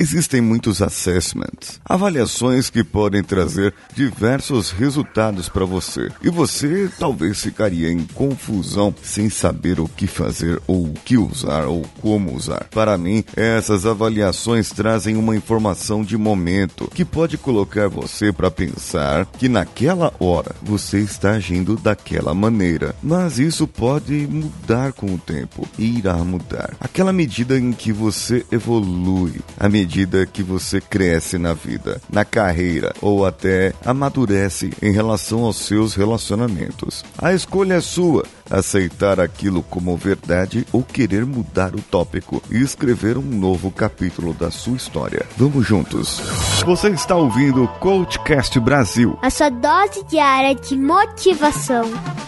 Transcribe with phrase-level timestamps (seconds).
[0.00, 6.08] Existem muitos assessments, avaliações que podem trazer diversos resultados para você.
[6.22, 11.64] E você talvez ficaria em confusão sem saber o que fazer ou o que usar
[11.64, 12.68] ou como usar.
[12.70, 19.26] Para mim, essas avaliações trazem uma informação de momento que pode colocar você para pensar
[19.26, 22.94] que naquela hora você está agindo daquela maneira.
[23.02, 26.76] Mas isso pode mudar com o tempo e irá mudar.
[26.78, 29.87] Aquela medida em que você evolui, a medida
[30.26, 37.04] que você cresce na vida, na carreira ou até amadurece em relação aos seus relacionamentos.
[37.16, 43.16] A escolha é sua aceitar aquilo como verdade ou querer mudar o tópico e escrever
[43.18, 45.26] um novo capítulo da sua história.
[45.36, 46.20] Vamos juntos.
[46.64, 49.18] Você está ouvindo o Coachcast Brasil.
[49.22, 52.27] A sua dose diária de motivação.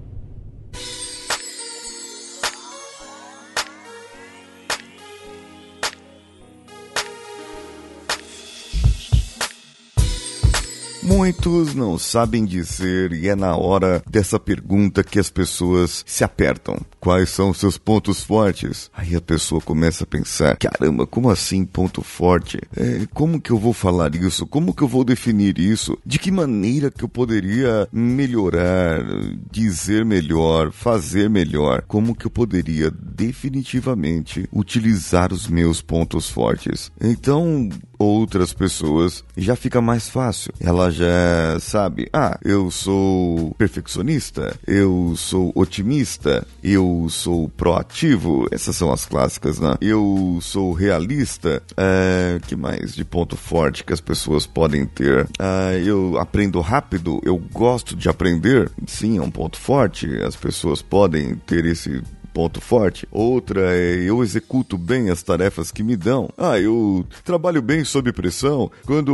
[11.03, 16.79] Muitos não sabem dizer e é na hora dessa pergunta que as pessoas se apertam.
[16.99, 18.91] Quais são seus pontos fortes?
[18.93, 22.59] Aí a pessoa começa a pensar: caramba, como assim ponto forte?
[22.77, 24.45] É, como que eu vou falar isso?
[24.45, 25.97] Como que eu vou definir isso?
[26.05, 29.03] De que maneira que eu poderia melhorar,
[29.51, 31.83] dizer melhor, fazer melhor?
[31.87, 32.91] Como que eu poderia
[33.21, 36.91] definitivamente utilizar os meus pontos fortes?
[36.99, 37.69] Então,
[37.99, 40.51] outras pessoas já fica mais fácil.
[40.59, 48.91] Ela já sabe, ah, eu sou perfeccionista, eu sou otimista, eu sou proativo, essas são
[48.91, 49.75] as clássicas, né?
[49.79, 55.29] Eu sou realista, é, que mais de ponto forte que as pessoas podem ter?
[55.37, 60.81] É, eu aprendo rápido, eu gosto de aprender, sim, é um ponto forte, as pessoas
[60.81, 62.01] podem ter esse
[62.33, 63.07] ponto forte.
[63.11, 66.29] Outra é eu executo bem as tarefas que me dão.
[66.37, 68.71] Ah, eu trabalho bem sob pressão.
[68.85, 69.11] Quando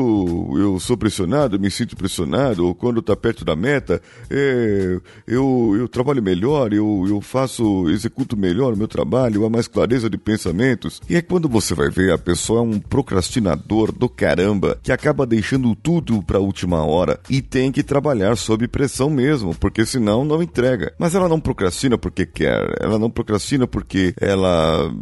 [0.58, 5.88] eu sou pressionado, me sinto pressionado, ou quando está perto da meta, é, eu, eu
[5.88, 11.02] trabalho melhor, eu, eu faço, executo melhor o meu trabalho, há mais clareza de pensamentos.
[11.10, 15.26] E é quando você vai ver, a pessoa é um procrastinador do caramba, que acaba
[15.26, 20.24] deixando tudo para a última hora e tem que trabalhar sob pressão mesmo, porque senão
[20.24, 20.94] não entrega.
[20.98, 24.94] Mas ela não procrastina porque quer, ela não não procrastina porque ela